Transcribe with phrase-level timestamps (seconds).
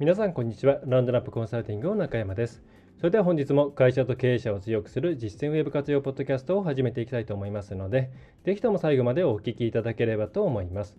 [0.00, 2.64] 皆さんこんにちはランドナップコンサルティングの中山です
[2.98, 8.10] それでは本日も会社と経営者を強くする実践ウェブ活用ポッドキャストを始めていきたいと思いますので、
[8.44, 10.98] ぜひとも最後までお聞きいただければと思います。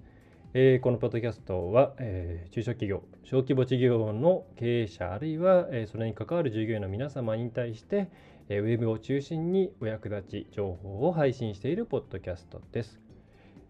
[0.54, 8.08] えー、このポッドキャストは、えー、中小企業、小規模事業の経営者、あるいは、えー、それに関わる従業員の皆様に対して、
[8.48, 13.05] えウェブを中心にお役立ち情報を配信しているポッドキャストです。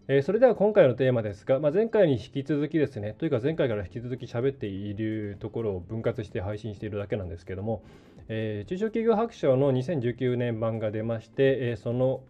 [0.08, 7.82] えそれでは今回のテーマですが、まあ、前回に引き続きですね、というか前回から引き続き喋っているところを分割して配信しているだけなんですけども、
[8.28, 12.20] えー、中小企業白書の2019年版が出まして、えー、その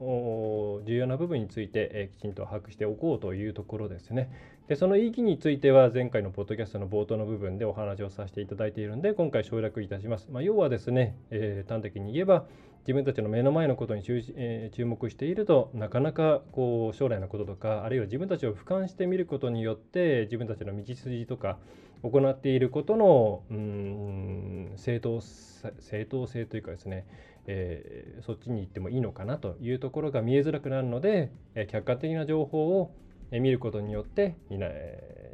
[0.86, 4.30] 重要な部分について、えー、きちんと把握しておこうというところですね。
[4.68, 10.28] でその意義については前回のポッドキャストの冒頭の部分でお話をさせていただいているので今回省略いたします。
[10.32, 12.46] まあ、要はですね、え端的に言えば
[12.86, 21.58] 自分たちの目の前のことに注,、え、注目しているとなかなかこう将来のこととかあるいは自分たちを俯瞰してみることによって自分たちの道筋とか
[22.02, 27.06] 行っていることのうん正当正当性というかですね、
[27.48, 32.94] えー、そっちに行ってもいいのかなというところが見えづらくなるので、え、客観的な情報を
[33.32, 34.36] 見ることによって、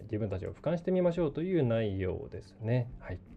[0.05, 2.89] 自分たちを俯瞰してみましょうという内容ですね。
[3.01, 3.32] はい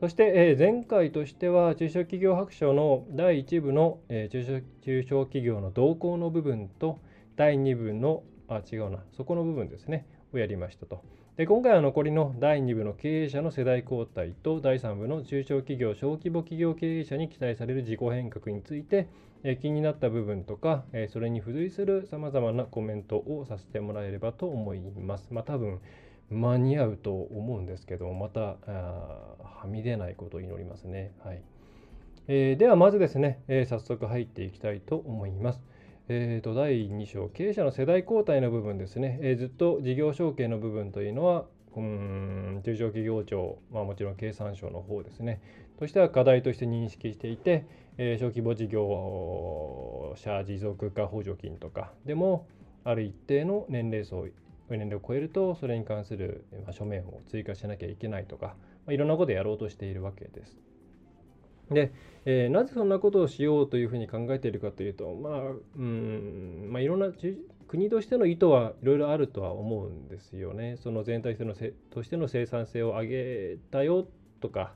[0.00, 7.00] そして、え、前回としては中小企業白書の第1部の、え、中小企業の動向の部分と
[7.34, 11.02] 第2部のあ違うなそこの部分ですねをやりましたと。
[11.36, 19.08] で今回は残りの第2部の経営者の世代交代と第3部の中小企業小規模企業経営者に期待される自己変革について、
[19.42, 25.26] え、気になった部分とか、え、それに付随するさまざまなコメントをさせてもらえればと思います。
[25.32, 25.80] まあ多分
[26.30, 31.12] 間に合うと思うんですけどまたはみ出ないことを祈りますね。
[31.24, 31.42] はい
[32.30, 35.62] えー、ではまずですね、えー、早速入っていきたいと思います。
[36.10, 41.46] えーと、第2章、経営者の世代交代の部分ですね、えー、ずっと事業承継の部分というのは、
[41.76, 45.40] うん中小企業庁、まあ、もちろん経産省の方ですね、
[45.78, 47.66] としては課題として認識していて、
[47.98, 52.46] えー、小規模事業者持続化補助金とかでも、
[52.84, 54.26] ある一定の年齢層
[54.76, 58.56] 年齢を超えるとそれに関する書面を追加しなきゃいけないとか、
[58.86, 60.60] まあ、いろんなことをやろうとしているわけです。
[61.70, 61.92] で、
[62.24, 65.42] えー、なぜそんなことをしようというふうに考えているかというと、まあ、
[65.76, 67.08] うん、まあ、いろんな
[67.66, 70.76] 国としての意図はいろいろあるとは思うんですよね。
[70.78, 74.08] その全体のせとしての生産性を上げたよ
[74.40, 74.72] とか、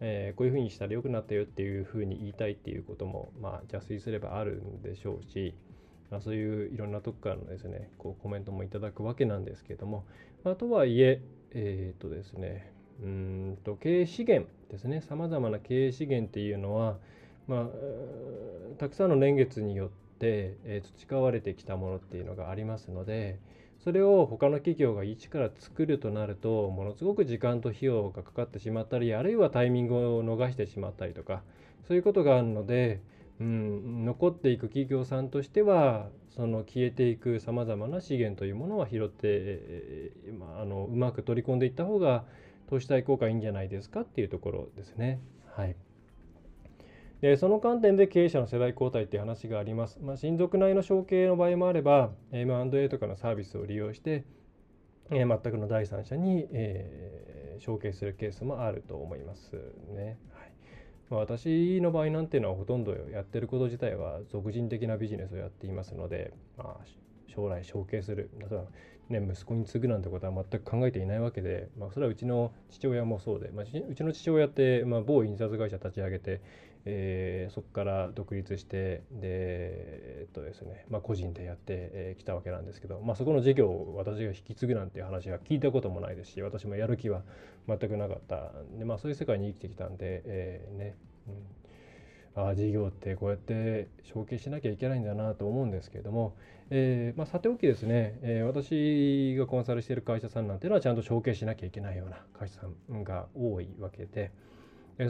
[0.00, 5.54] えー、こういうふうにしたら良くなったよっていうふうに言いたいっていうことも、まあ、邪推すればあるんでしょうし、
[6.12, 10.04] まあ、そういういろんなとこからのですねこうコメントもいただくわけなんですけども、
[10.44, 12.70] まあ、とはいええっ、ー、とですね
[13.02, 16.98] うんと経営資源ですねさまざまな経営資源っていうのは、
[17.48, 17.68] まあ、
[18.78, 23.40] たくさんの年月によって、え、培われてきたものっていうのがありますので
[23.82, 31.42] それを他の企業が一から作るとなるとものすごく時間と費用がかかってしまったりあるいはタイミングを逃してしまったりとか
[31.88, 33.00] そういうことがあるので
[33.40, 42.24] うん、残っていく企業さんとしてはその消えていくさまざまな資源というものは拾って、まあ、あのうまく取り込んでいった方が
[42.68, 45.20] 投資対効果いいんじゃないですかっていうところですね。
[45.54, 45.76] はい、
[47.20, 49.98] でその観点で経営者の世代交代っていう話があります。
[50.00, 54.24] まあ、親族内の承継の場合もあれば M&A とかのサービスを利用して、
[55.10, 59.54] えー、全くの第三者に、えー、承継するケースもあると思います
[59.94, 60.18] ね。
[61.12, 66.86] まあ、私の場合なんていうのはほとんどやってること自体は俗人的なビジネスをやっていますので、まあ、
[67.28, 68.30] 将来承継する、
[69.10, 76.40] ね、息子に継ぐなんてことは全く考えていないわけで、まあ、それはうちの父親もそうで、まあ、うちの父親って、まあ、某印刷会社立ち上げて、
[76.84, 87.22] えー、そこから独立してで、えっとですねまあ、個人でやってきたわけなんですけど、まあ、そこの事業を私が引き継ぐなんていう話は聞いたこともないですし私もやる気は
[87.68, 90.96] 全くなかったで、まあ、そういう世界に生きてきたんで、えー、ね、
[92.36, 96.34] うん、ああ事業ってこうやって承継しなきゃいけないんだなと思うんですけれども、
[96.70, 104.32] えーまあ、さておきですね、え、私がコンサルしている会社さんなんていうのはちゃんと承継しなきゃいけないような会社さんが多いわけで。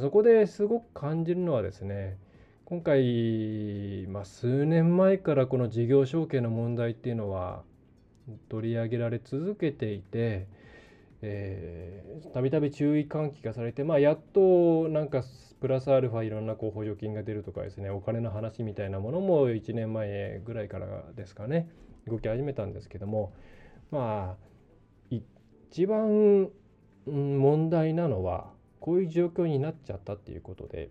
[0.00, 2.17] そこですごく感じるのはですね
[2.64, 7.62] 今回、まあ、数年前からこの事業承継の問題っていうのは
[8.49, 10.46] 取り上げられ続けていて、
[12.32, 15.23] たびたび注意喚起がされて、まあ、やっとなんか
[15.61, 21.69] プラスアルファいろんなこう補助金が出るとかですねお金の話みたいなものも1年前ぐらいからですかね
[22.08, 23.32] 動き始めたんですけども
[23.90, 25.14] まあ
[25.70, 26.49] 一番
[27.06, 28.52] 問題なのは
[28.82, 30.90] こういう状況になっちゃったっていうことで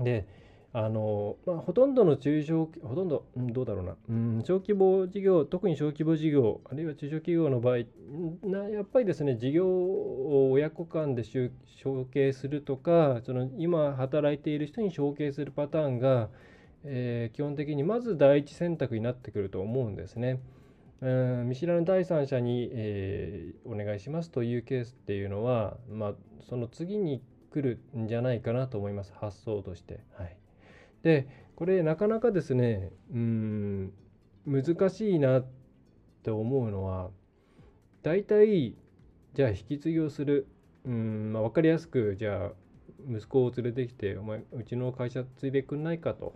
[0.00, 0.26] で
[0.72, 7.78] あのまあ、ほとんどの中小ほとんど、うん、どうだろうな、うん、小規模事業特に小規模事業あるいは中小企業の場合
[8.46, 11.50] なやっぱりですね事業を親子間で承
[12.12, 16.28] 継するとかその今働いている人に承継するパターンが、
[16.84, 20.38] えー、基本的にまず第一選択になってくると思うんですね。
[21.02, 21.08] う
[21.44, 26.14] ん見知らぬ第三者に、えー、お願いしますというケースっていうのは、まあ、
[26.48, 29.12] その次に来るんじゃないかなと思います。
[29.18, 30.00] 発想として。
[30.14, 30.36] はい。
[31.02, 31.26] で
[31.56, 33.92] これなかなかですねうん
[34.46, 35.46] 難しいなっ
[36.22, 37.10] て思うのは
[38.02, 38.76] 大体
[39.34, 40.46] じゃあ引き継ぎをする。
[40.86, 42.50] うん、まあ、分かりやすくじゃあ
[43.06, 46.34] 息子を連れてきてお前うちの会社継いでくんないかと。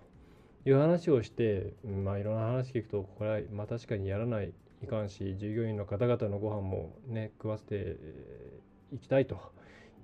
[0.66, 4.52] いう話をして、まあいろんな話聞くとこれはまあ確かにやらない
[4.82, 7.96] いかんし従業員の方々のご飯もね食わせて
[8.92, 9.38] いきたいと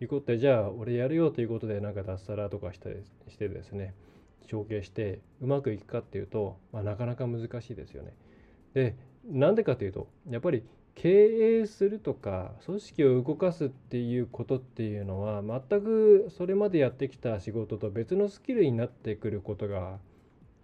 [0.01, 3.95] いうことでじゃあ俺やるよということでなんか脱サラとかしてしてですね
[4.51, 8.15] 承継してうまくいくかっていうと、まあ、なかなか難しいですよね。
[8.75, 8.97] で
[9.27, 10.65] なんでかというとやっぱり
[10.95, 19.99] 経営するとか組織を動かすっていうことっていうのは全くそれまでやってきた仕事と別のスキルになってくることが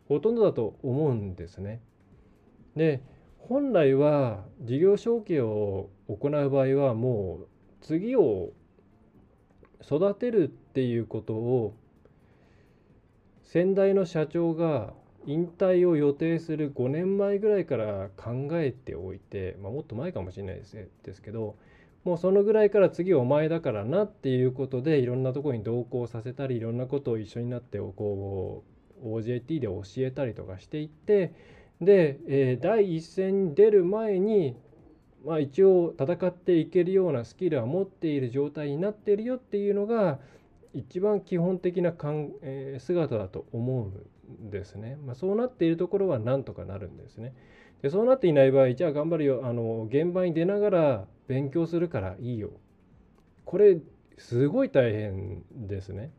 [0.09, 1.81] ほとんどだと思うんですね。
[2.77, 3.03] で
[3.39, 7.49] 本来は事業承継を行う場合はもう
[7.81, 8.53] 次を
[9.83, 11.75] 育てるっていうことを
[13.45, 14.93] 先代の社長が
[15.27, 21.57] 引退を予定する5年前ぐらいから考えておいて、まあ、もっと前かもしれないですですけど
[22.05, 31.33] もうそのぐらいから次お前だからなっていうことでいろんなとこに同行させたりいろんなことを一緒になってこう OJT で教えたりとかしていって
[31.81, 34.57] で、えー、第一線に出る前に、
[35.25, 40.19] まあ、一応戦っていけるようなスキルは持っている状態になっているよっていうのが
[40.73, 43.93] 一番基本的なかん、え、姿だと思
[44.31, 44.99] うんですね。
[45.07, 47.35] まあ、そうなっているところはなんとかなるんですね。
[47.83, 52.51] でそうなっていない場合じゃあ頑張るよあの現場に出ながら勉強するからいいよ。
[53.45, 53.79] これ
[54.19, 56.11] すごい大変ですね。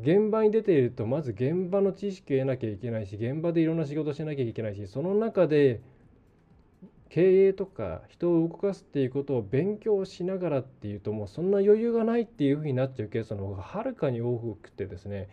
[0.00, 5.80] 現場に出ているとまず現場の知識を得なきゃいけないし現場でいろんな仕事しなきゃいけないしその中で
[7.08, 15.28] 経営とか人を動かすっていうことを勉強しながらっていうともうそんな余裕がないっていうふうになっちゃうケースの方がはるかに多くてですね。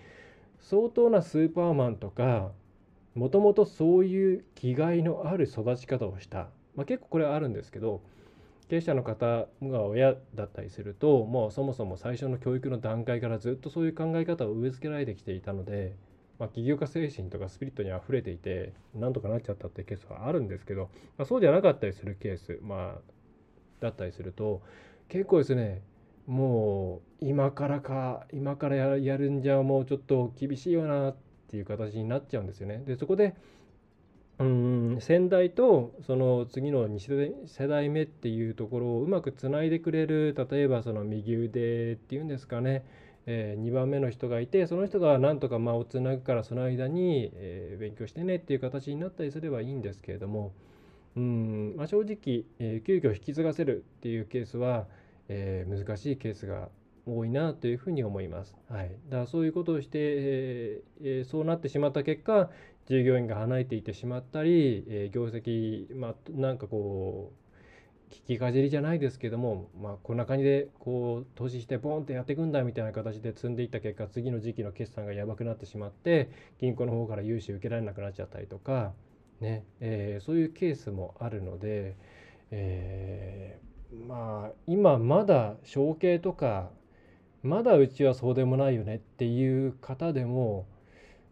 [0.61, 2.51] 相当なスーパーマンとか
[3.15, 8.01] もともとそういう気概のある育ち方をした、まあ、結構これはあるんですけど
[8.67, 15.95] 経営者の方が親だったりするともうそもそも最初の教育の段階からずっとそういう考え方を植え付けられてきていたので
[16.39, 23.01] まあ、起業家精神とかスピリットにあふれていてなんとかなっちゃったっていうケースはあるんですけど、まあ、そうじゃなかったりするケース、まあ、
[23.79, 24.61] だったりすると
[25.09, 25.81] 結構ですね
[26.25, 31.15] もう今からか今からやるんじゃもうちょっと厳しいよなっ
[31.49, 32.81] ていう形になっちゃうんですよね。
[32.85, 33.35] でそこで
[34.39, 42.83] うん先代とその次の2世代目っていうところをうまくつないでくれる例えばその右腕っていうんですかね。
[43.25, 50.51] えー、2番目の人がいてその人がなんとか間をつなぐからその間に、えー、勉強してねっていう形になったりすればいいんですけれども。
[51.15, 54.87] うん、まあ、正直、えー、急遽引き継がせるっていうケースは、
[55.29, 56.69] えー、難しいケースが
[57.05, 58.55] 多いなというふうに思います。
[58.69, 62.49] はい、だからそういうことをして、えー、そうなってしまった結果
[62.87, 67.43] 従業員が離れていってしまったり、えー、業績、まあ、なんかこう
[68.13, 78.93] 聞きかじりじゃないですけども、まあ、こんな感じでこう投資してボンってやっていくんだみたいな形で積んでいった結果次の時期の決算がやばくなってしまって銀行の方から融資受けられなくなっちゃったりとか、
[79.39, 81.95] ねえー、そういうケースもあるので、
[82.51, 86.69] えー、まあ今まだ承継とか
[87.43, 90.65] まだうちはそうでもないよねっていう方でも、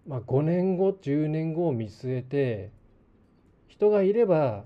[0.08, 2.72] まあ、5年後10年後を見据えて
[3.68, 4.66] 人がいれば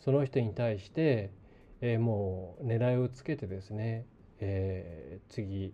[0.00, 1.30] その人に対して
[1.80, 4.04] えー、もう狙いをつけてですね、
[4.40, 5.72] えー、次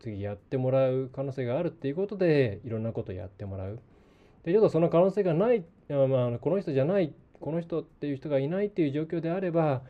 [0.00, 3.80] 次やってもらう可能性があるっていうことでいろんなことをやってもらう。
[4.44, 9.82] でちょっとその可能性がない、まあ、この人じゃないこの人っていう人がいないっていう状況であれば、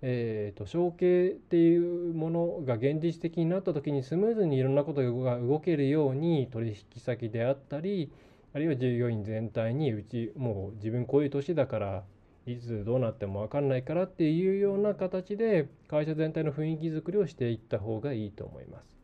[0.00, 8.10] えーと、承継っていうものが現実的になった時にスムーズにいろんなことが動けるように取引先であったり
[8.54, 12.04] あるいは従業員全体にうちもう自分こういう年だから
[12.46, 18.98] いつどうなっても分かんないからっていうような形で会社全体の雰囲気づくりをしていった方がいいと思います。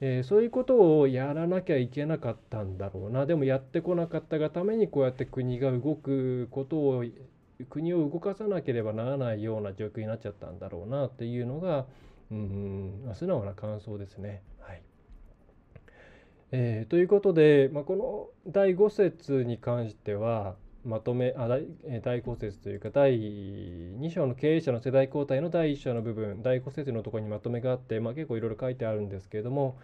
[0.00, 7.04] えー、そういうことをやらなきゃいけなかったんだろうなでもやってこなかったがためにこうやって国が動くことを
[7.66, 11.86] 国を動かさなければならないような状況になっちゃったんだろうなっていうのが、
[12.30, 14.42] うん、素直な感想ですね。
[14.60, 14.82] はい
[16.52, 21.66] えー、ということで、まあ、この第5節に関してはまとめあ第
[22.02, 29.78] 第5節というか第2章の経営者の世代交代の第1章の部分第5節のところにまとめがあって、まあ、結構いろいろ書いてあるんですけれども、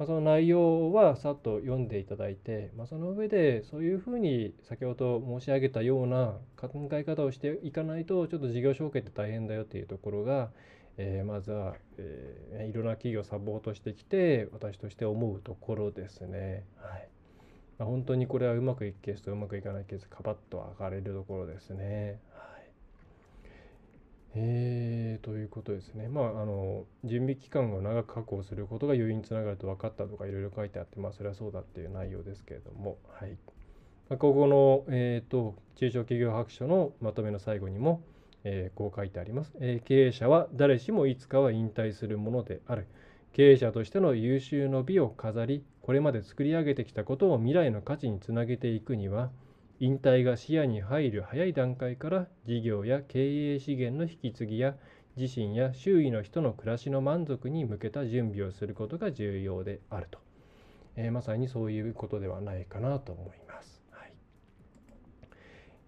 [0.00, 10.48] まあ、その内容はさっと読んでいただいて、まあ、その上でそういうふうに先ほど申し上げたような考え方をしていかないとちょっと事業承継って大変だよっていうところが、
[10.96, 16.64] えー、まずは、えー、いろんな企業をサポートしてきて私として思うところですね。
[16.78, 17.08] はい
[17.78, 22.20] まあ、本当にこれはうまくいくケースとうまくいかないケースカパッと上がれるところですね。
[24.34, 26.08] えー、ということですね。
[26.08, 33.36] まあ、あの、準備期間を長く確保することが要因につながると分かったとかいろいろ書いてあって、まあ、それはそうだっていう内容ですけれども、はい。
[34.08, 38.02] まあ、ここの、えっ、ー、と、中小企業白書のまとめの最後にも、
[38.44, 42.86] えー、こう書いてあります、えー、経営者は誰しもいつかは引退するものである。
[43.32, 49.30] 経営者としての優秀の美を飾り、これまで作り上げてきたことを未来の価値につなげていくには、
[49.82, 54.74] 引退が視野に入る早い段階から事業や経営資源の引き継ぎや
[55.16, 60.18] 自身や周囲の人の暮らしの満足に向けた準備をすることが重要であると、
[60.96, 63.82] えー、まさにそういうことではないかなと思います。
[63.90, 64.12] はい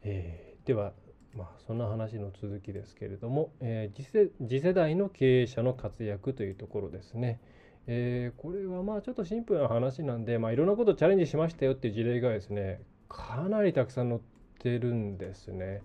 [0.04, 0.94] えー、では、
[1.36, 7.40] まあ、そんな話の続きですけれども、えー、次世次世代の経営者の活躍というところですね。
[7.86, 12.80] えー、これはまあちょっとシンプルな話なんで、まあ、いろんなことチャレンジしましたよっていう事例がですね
[13.12, 14.20] かなりたくさん載っ
[14.58, 15.82] てるんですね。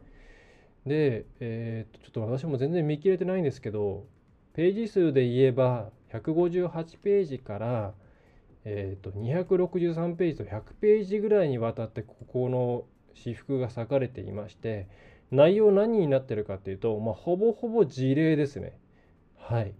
[0.85, 4.05] で、えー、とちょっと私も全然見切れてないんですけど
[4.53, 7.93] ページ数で言えば158ページから、
[8.63, 14.87] えー、と263ページと100ページぐらいにわたってここの私服が割かれていまして
[15.29, 18.79] 内容何になってるかっていうと、まあ、ほぼほぼ事例ですね。
[19.37, 19.73] はい。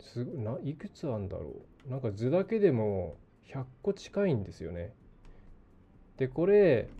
[0.00, 1.52] すないくつあるんだろ
[1.86, 3.16] うなんか図だけでも
[3.52, 4.92] 100個近いんですよね。
[6.20, 6.90] でこれ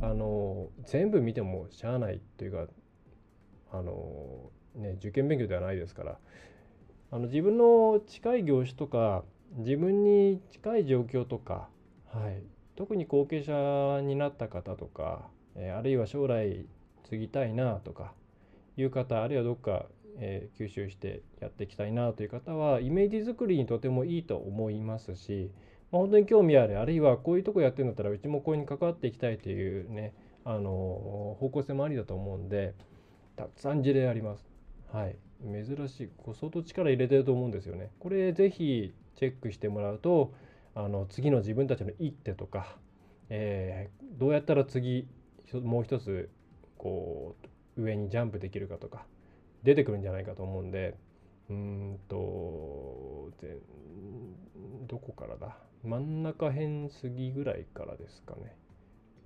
[0.00, 2.66] あの全部見てもしゃあないっていうか
[3.72, 6.18] あのね受験勉強ではないですから
[7.10, 9.24] あの自分の近い業種とか
[9.56, 11.68] 自分に近い状況とか、
[12.06, 12.40] はい、
[12.76, 15.22] 特に後継者になった方とか、
[15.56, 16.66] えあるいは将来
[17.08, 18.12] 継ぎたいなとか
[18.76, 19.86] いう方あるいはどっか、
[20.18, 25.50] え、吸収してやっていきたいなという方はイメージ作りにとてもいいと思いますし
[25.90, 30.14] まあ、本当に興味あるあるいはこういうとこやってるんだったらうちもこういうに関わっていきたいというね
[30.44, 32.74] あの方向性もありだと思うんで
[33.36, 34.48] たくさん事例あります。
[34.92, 37.90] はい、珍しいこう相当力入れてると思うんですよね。
[37.98, 40.32] これぜひチェックしてもらうと
[40.74, 42.76] あの次の自分たちの一手とか、
[43.28, 45.06] えー、どうやったら次
[45.52, 46.30] もう一つ
[46.76, 47.36] こ
[47.76, 49.06] う上にジャンプできるかとか
[49.62, 50.96] 出てくるんじゃないかと思うんで
[51.50, 53.30] うんと
[54.86, 55.67] どこからだ？
[55.84, 58.56] 真ん中辺過ぎぐらいからですかね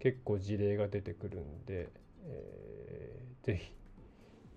[0.01, 1.89] 結構事例が出てくるんで、
[2.25, 3.73] えー、ぜひ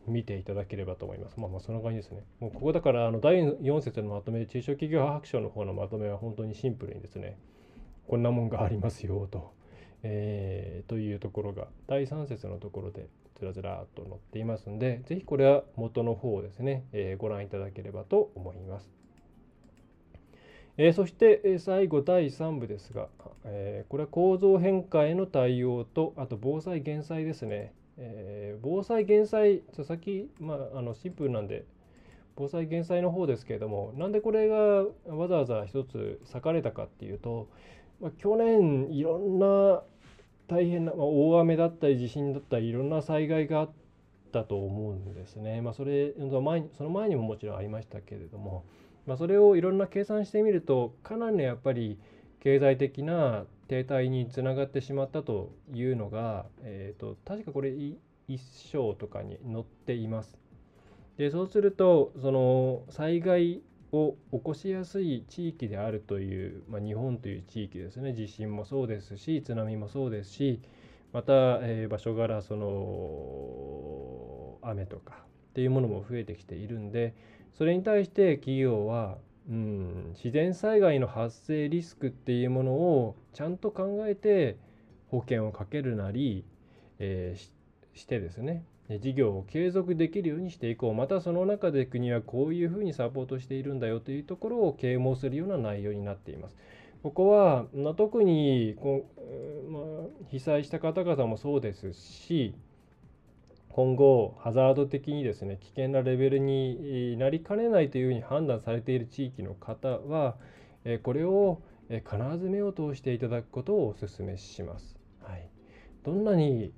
[0.07, 1.39] 見ていただければと思います。
[1.39, 2.23] まあまあそんな感じですね。
[2.39, 7.37] もうここだからあの第4節のまとめで、中小企業白書の方のまとめは本当にシンプルにですね、
[8.07, 9.53] こんなもんがありますよと、
[10.03, 13.07] えー、というところが第3節のところで
[13.39, 19.04] ずらずらっと載っていますんで、ぜひこれは元の方をですね、えー、ご覧いただければと思います。
[20.77, 23.08] えー、そして、え最後第3部ですが、
[23.46, 31.63] えー、これは構造変化への対応とあと防災減災ですね、えー、防災減災先、まあ、あのシンプルなんで
[32.36, 34.58] 防災減災の方ですけれどもなんでこれが
[35.15, 37.48] わざわざ一つ裂かれたかっていうと、
[38.01, 39.82] まあ、去年いろんな
[40.48, 43.70] 大変な、まあ、大雨だったり地震だったりいろんな災害があっ
[44.34, 45.62] たと思うんですね。
[45.62, 48.65] まあ、それその前その前にももちろんありましたけれども。
[49.05, 52.00] まあ、それをいろんな計算してみるとかなりやっぱり
[52.39, 57.74] 経済的な停滞につながってしまったというのが、えーと、確かこれ
[58.27, 60.38] 一章とかに載っています。
[61.17, 70.59] でそうするとその災害を起こしやすい地域であるという、まあ、日本という地域ですね地震もそうですし津波もそうですし
[71.13, 75.17] また、えー、場所柄その雨とかっ
[75.53, 77.13] ていうものも増えてきているんで
[77.57, 79.17] それに対して企業は、
[79.50, 84.57] うん、自然災害の発生リスクっていうものをちゃんと考えて
[85.09, 86.43] 保険をかけるなり、
[87.00, 88.63] えー、してですね
[89.01, 96.55] 事業を継続できるようにしていこうまたその中で国はこういうふうにサポートしているんだよというところを啓蒙するような内容になっています。
[97.01, 99.07] ここは、まあ、特にこ
[99.67, 99.83] う、まあ、
[100.29, 102.55] 被災した方々もそうですし
[103.75, 110.38] 今後ハザード的にですね危険なレベルになりかねないというふうに判断されている地域の方は
[111.03, 114.98] これを必ず目を通していただくことをお勧めします。
[115.22, 115.50] はい、
[116.05, 116.72] どんなに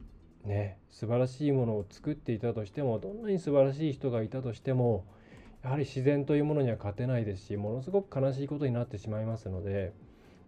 [0.43, 5.05] ね素晴らしいものを作っていたとしてもどんなに素晴らしい人がいたとしても
[5.61, 9.93] やはり自然というものには勝てないですしものすごく悲しいことになってしまいますので、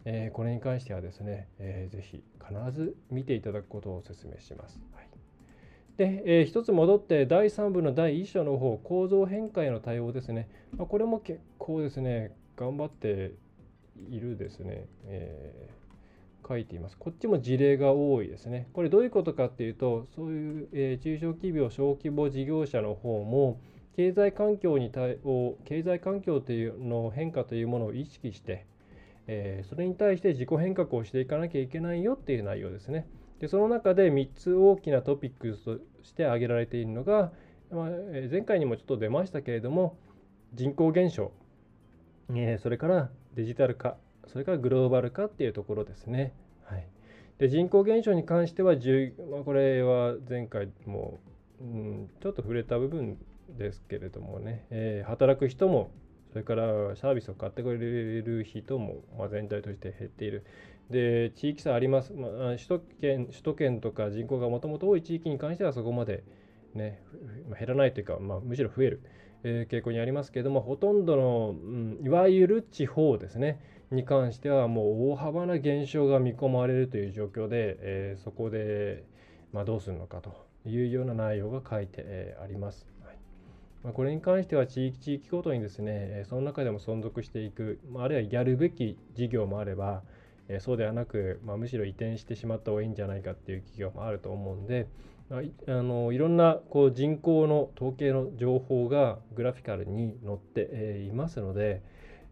[0.06, 2.24] えー、これに関してはですね、えー、ぜ必
[2.72, 4.82] ず見ていただくことをお勧めします。
[4.96, 5.09] はい、
[6.00, 13.34] で、えー、一つ戻って第3部の第1章の方構造変化への対応ですね、まあ、これも結構ですね頑張って
[14.10, 16.98] いるですね、えー、書いています。
[16.98, 18.70] こっちも事例が多いですね。
[18.72, 23.60] これどういうことかっていうと、そういう、えー、中小企業、小規模事業者の方も、
[23.98, 28.66] 経済環境に対応、経済環境というの変化というものを意識して、
[29.32, 33.08] えー、それに対して自己変革をしていかなきゃいけないよっていう内容ですね。
[33.40, 37.32] でその中で3つ大きなトピックスとして挙げられているのが、
[37.72, 37.90] まあ、
[38.30, 39.98] 前回にもちょっと出ましたけれども
[40.56, 41.32] 人口減少、
[42.30, 46.34] えー、それからデジタル化それからグローバル化っていうところですね。
[46.64, 46.88] はい、
[47.38, 48.74] で人口減少に関しては、
[49.32, 51.20] まあ、これは前回も、
[51.62, 53.20] うん、ちょっと触れた部分
[53.58, 55.92] ですけれどもね、えー、働く人も
[56.32, 57.78] それからサービスを買ってくれ
[58.22, 60.46] る人も、ま、全体として減っている。
[60.90, 66.24] で地域差あります、まあ、首都圏首都圏とか人口がもともと多い地域に関してはそこまで、
[66.74, 67.02] ね、
[67.60, 69.04] 減らないというか、まあ、むしろ増える、
[69.44, 73.60] えー、傾向にありますけれどもほとんどの、うん、いわゆる地方ですね
[73.92, 79.04] に関してはもう大幅な減少が見込まれるという状況で、えー、そこで、
[79.52, 82.88] まあ、どうするのかというような内容が書いて、えー、あります。
[83.84, 90.04] まあ、これに関しては地域地域ごとにですねその中でも存続していく、まあ、あるいはやるべき事業もあれば、
[90.60, 94.88] そうではなく、まあ、むしろ移転してしまった方がいいんじゃないかっていう企業もあると思うんで、
[95.30, 101.82] まあ、あのいろんなこう人口の統計の情報がグラフィカルに載って、いますので、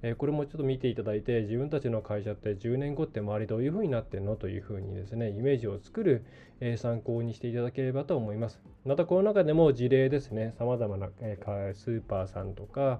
[0.03, 4.35] えこれもちょっと見ていただいて自分たちの会社って10年後って周りどういうふうになってんの？
[4.35, 6.23] というふうにですねイメージを作る、
[6.59, 8.61] え参考にしていただければと思います。
[8.85, 10.53] またこの中でも事例ですね。
[10.57, 11.37] さまざまな、え
[11.75, 12.99] スーパーさんとか、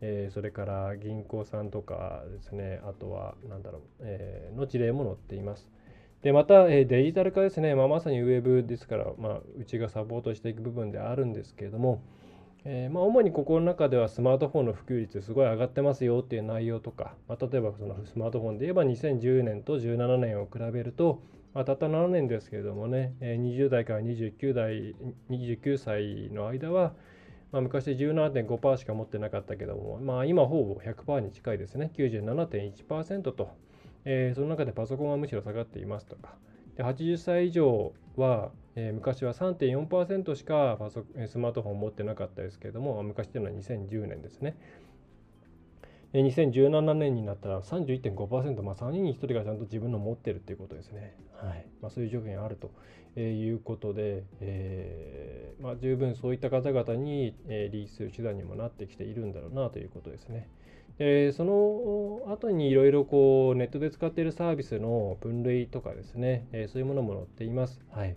[0.00, 2.80] えそれから銀行さんとかですね。
[2.84, 5.68] あとは何だろう、えの事例も載っています。
[6.22, 12.02] でまた、えデジタル化ですね、まあ、まさにウェブですから、まあ、うちがサポートしていく部分であるんですけれども、
[12.64, 21.22] えー、まあ、主にここの中ではスマートフォンの普及率すごい上がってますよっていう内容とか、まあ、例えばそのスマートフォンで言えば2010年と17年を比べると、
[21.54, 24.94] まあ、たった7年ですけれどもね、えー、20代から29代
[25.30, 26.92] 29歳の間は、
[27.50, 31.90] まあ、昔17.5%しか持ってなかったけども、まあ、今ほぼ100%に近いですね。
[31.96, 33.56] 97.1%と、
[34.04, 36.34] えー、その中でパソコンはむしろ下がっていますとか。
[36.76, 44.56] で80歳以上はえー、昔は3.4%しかパソスマートフォンを持ってなかったですけれども、昔というのは2010年ですね。
[46.12, 51.16] 2017年になったら31.5%、まあ、3人に1人がちゃんと自分の持ってるっていうことですね。
[51.36, 60.48] はいまあ、そういう条件があるということで、えーまあ、十分そういった方々に、え、リースする手段にもなってきているんだろうなということですね。
[61.02, 67.80] え、その後にいろいろこうネットで使っているサービスの分類とかですね、え、そういうものも載っています。
[67.90, 68.14] はい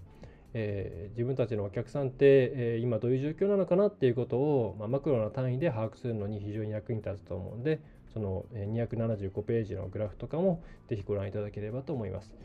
[0.54, 7.80] えー、自分たちのお客さんって、え、今どういう状況なのかなっていうことを、まあ、マクロな単位で把握するのに非常に役に立つと思うんで
[8.14, 12.36] その275ページのグラフとかもぜひご覧いただければと思います。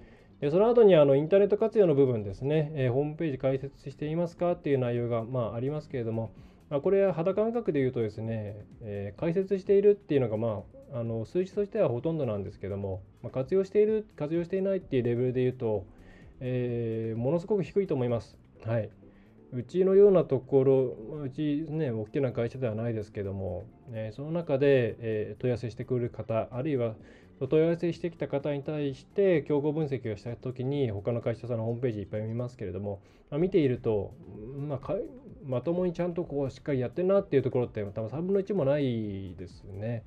[0.41, 6.31] でその後にあのインターネット活用の部分ですね、えー、ホームページ開設していますかっていう内容が、まあ、ありますけれども、
[6.71, 15.87] まあ、これは肌感覚で言うとですね、えー、開設しているっていうのが、まあ、あの数値としてはほとんどなんですけども、まあ、活用している活用していないっていうレベルで言うと、
[16.41, 18.37] えー、ものすごく低いと思います。
[18.65, 18.91] はい。
[19.51, 26.97] うちのようなところ、うちね、大きな会社ではないですけども、えー、その中で、え、問い合わせしてくる方、あるいは
[27.41, 34.13] お問い合わせしてきた方に対して競合分析をしたときに、他の会社さんのホームページいっぱい見ますけれども、まあ、見ていると、
[34.57, 34.95] まあ、
[35.45, 40.05] まともにちゃんとこうしっかりやってるなっていうところって、多分3分の1もないですね。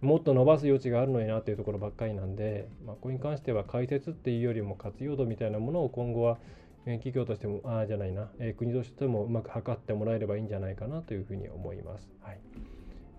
[0.00, 6.38] もっと伸ばす余地があるのになっていうところばっかりなんで、まあ、これに関しては解説っていうよりも活用度みたいなものを今後は
[6.84, 12.10] 企業としても、ああじゃないな、え、国としてもうまく測ってもらえればいいんじゃないかなというふうに思います。
[12.20, 12.38] はい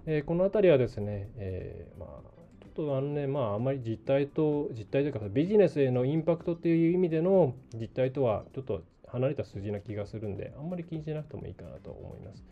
[0.06, 2.35] えー、この辺りはですね、えー、まあ、
[2.76, 8.84] とあのね、まあ、あまり実態と、実態というか、ビジネスへのインパクトっていう意味での実態とはちょっと
[9.16, 12.44] 離れた数字な気がするんであんまり気にしなくてもいいかなと思います。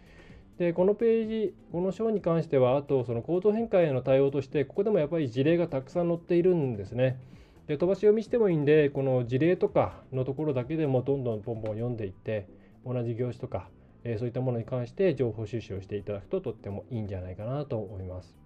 [0.57, 7.19] でこのページこの章に関してはあとその構造変化への対応としてここでもやっぱり事例がたくさん載っているんですね。
[7.67, 12.47] で飛ばし読みしてもいいんでこの事例とかのところだけでもどんどんボンボン読んでいって
[12.85, 13.69] 同じ業種とか、
[14.03, 18.42] えー、そういったものに関して情報収集をしていただくととってもいいんじゃないかなと思います。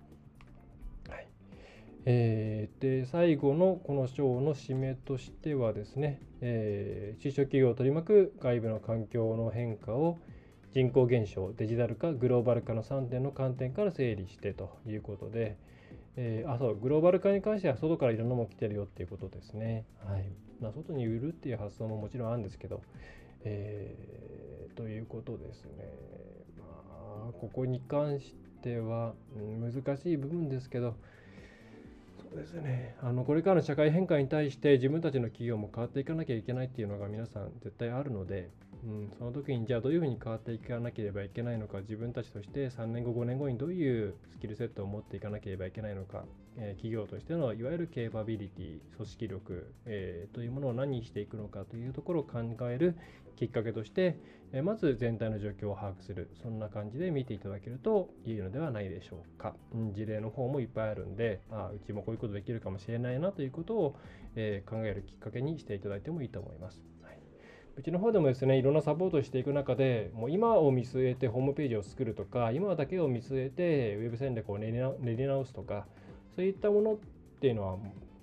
[2.10, 10.18] えー、で最後のこの章の締めとしてはですね、えー、中小企業を取り巻く外部の環境の変化を
[10.74, 15.58] 人口減少デジタル化グローバル化の3点の観点から整理してということで、
[16.16, 19.84] えー、あそうグローバル化に関しては外からいろんなもの来てるよっていうことですね。
[20.06, 20.30] はい
[20.62, 22.84] まあ、外に売るっていう発想ももちろんあるんですけど、
[23.44, 25.72] えー、ということですね。
[26.58, 30.96] まあ、ここに関しては、難しい部分ですけど、
[32.30, 32.96] そうですね。
[33.02, 38.50] あのこれからの社会変化に対して自分たちの企業も変わっていかなきゃいけないっていうのが皆さん絶対あるので、
[38.84, 46.26] うん、その時にじゃあどういうふうに変わっていかなければいけないのか自分たちとして3年後5年後にどういうスキルセットを持っていかなければいけないのか、
[46.58, 52.98] えー、企業としてのいわゆるケーパビリティ組織力、えー、というものを何にしていくのかというところを考える
[53.38, 54.18] きっかけとして、
[54.52, 63.96] え、まず全体の状況を把握するそんな感じで見ていただけるといいのではないでしょうか、うん、事例の方もいっぱいあるんであうちもこういうことできるかもしれないなということを、
[64.36, 66.84] え考えるきっかけにしていただいてもいいと思います。
[67.78, 75.86] うちの方でもですねいろんなサポートをしていく中でもう今を見据えてホームページを作るとか今だけを見据えてウェブ戦略を練り直すとか
[76.36, 76.98] そういったものっ
[77.40, 77.78] ていうのは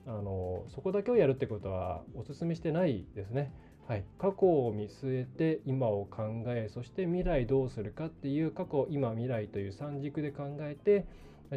[0.06, 3.52] あのそこだけをやるってことはお勧めしてないですね。
[3.86, 11.04] はい、過去を見据えて今を考えそして未来どうするかっていう過去今未来という三軸で考えて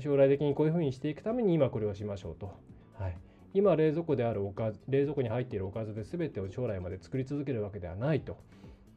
[0.02, 2.54] 将来的にこういうふうにしていくために今これをしましょうと。
[2.98, 3.18] はい
[3.54, 8.38] 今冷蔵庫であるおかず冷蔵庫に入っているおかずで全てを将来まで作り続けるわけではないと。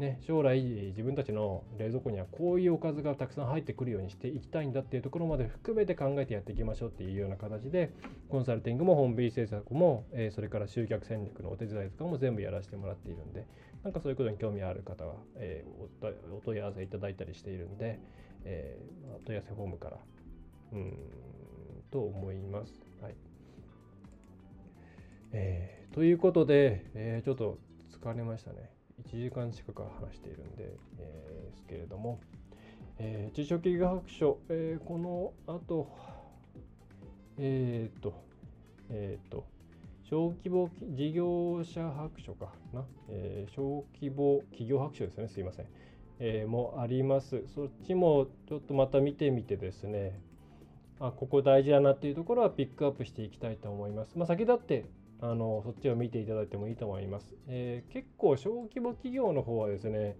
[0.01, 7.93] ね、将来自分たちの冷蔵庫にはこういうおかずがたくさん入ってくるようにしていきたいんだっていうところまで含めて考えてやっていきましょうっていうような形で
[8.31, 13.47] コンサルティングもホームページ制作も、え、それから集客戦略のお手伝いとかも全部やらせてもらっているんで
[13.85, 15.65] なんかそういうことに興味ある方は、え、
[16.33, 18.01] お問い合わせいただいたりしているんで、
[18.45, 19.99] えーま、問い合わせフォームから
[20.73, 20.99] うん
[21.91, 22.73] と思います。
[23.03, 23.15] はい
[25.33, 27.59] えー、ということで、えー、ちょっと
[27.93, 28.80] 疲れましたね。
[29.13, 32.21] 1時間近く話しているんで、えー、ですけれども、
[32.99, 35.89] えー、中小企業白書、えー、この後、
[37.39, 38.15] えっ、ー、と、
[38.89, 39.47] えっ、ー、と、
[40.05, 45.67] 小規模事業者白書かな、えー、小規模企業白書ですね、すいません、
[46.21, 47.43] えー、もあります。
[47.55, 50.21] そっちもちょっとまた見てみてですね、
[51.01, 54.17] あここ大事だなっていうところはピックアップしていきたいと思います。
[54.17, 54.85] まあ、先立って
[55.23, 57.35] あのそっちを見ていただいてもいいと思います。
[57.49, 60.17] えー、結構小規模企業の方はですね、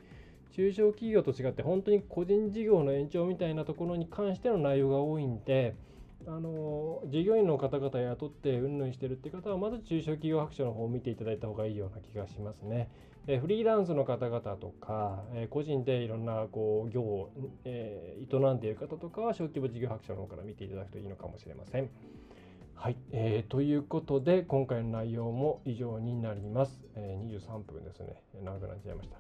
[0.53, 5.75] 中小企業と違って本当に個人事業の延長みたいなところに関しての内容が多いんで、
[6.27, 12.91] あの従業員の方々雇ってうんぬんしてるって方はまず中小企業白書の方を見ていただいた方がいいような気がしますね。
[13.27, 17.31] えフリーランスの方々とか、え個人でいろんなこう業を、
[17.65, 21.91] え、営んでいる方とかは小規模事業白書の方から見ていただくといいのかもしれません。
[22.83, 26.81] はい、えー、ということで今回の内容も以上になります。
[26.95, 28.23] えー、23分ですね。
[28.43, 29.17] 長くなっちゃいました。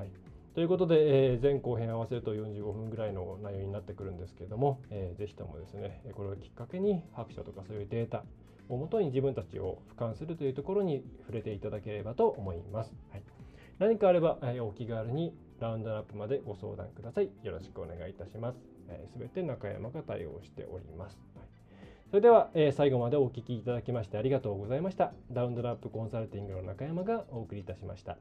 [0.00, 0.12] はい、
[0.54, 8.22] ということで、えー、前後編合わせると45分ぐらいの内容になってくるんですけども、えー、ぜひともですね、これをきっかけに白書とかそういうデータ
[8.68, 12.94] をもとに自分たちを俯瞰するというところに触れていただければと思います。
[13.10, 13.24] はい、
[13.80, 17.30] 何かあれば、え、お気軽にラウンドアップまでご相談ください。
[17.42, 18.60] よろしくお願いいたします。
[18.88, 21.18] えー、べ、て中山が対応しております。
[21.34, 21.59] はい
[22.10, 25.12] それでは、えー、最後までお聞きいただきましてありがとうございました。
[25.30, 28.18] ダウンドラップコンサルティングの中山がお送りいたしました。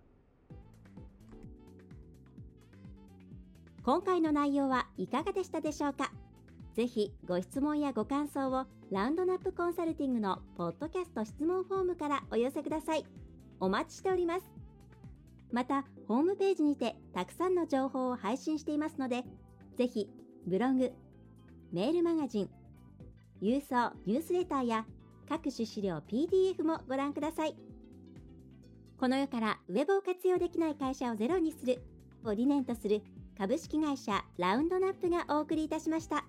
[3.83, 6.11] 今回の内容はいかがでしたでしょうか？
[6.75, 13.05] ぜひご質問やご感想をラウンドナップコンサルティングのポッドキャスト質問フォームからお寄せください。
[13.59, 14.51] お待ちしております。
[15.51, 19.23] また、ホームページにてたくさんの情報を配信していますので、
[19.77, 20.07] ぜひ
[20.45, 20.91] ブログ、
[21.73, 22.49] メールマガジン、
[23.41, 24.85] 郵送ニュースレターや
[25.27, 27.55] 各種資料 PDF もご覧ください。
[28.99, 31.81] この世からウェブを活用できない会社をゼロにする
[32.25, 33.01] を理念とする
[33.37, 36.25] 株式会社ラウンドナップがお送りいたしました。